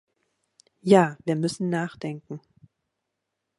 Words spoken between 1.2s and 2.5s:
wir müssen nachdenken.